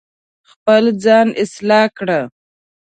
[0.51, 2.19] خپل ځان اصلاح کړه